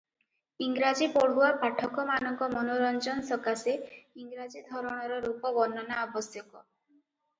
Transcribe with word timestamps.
ଇଂରାଜୀ 0.67 1.07
ପଢୁଆ 1.17 1.49
ପାଠକମାନଙ୍କ 1.63 2.47
ମନୋରଞ୍ଜନ 2.53 3.25
ସକାଶେ 3.29 3.77
ଇଂରାଜୀ 4.25 4.65
ଧରଣର 4.71 5.21
ରୂପ 5.27 5.53
ବର୍ଣ୍ଣନା 5.59 6.01
ଆବଶ୍ୟକ। 6.07 6.53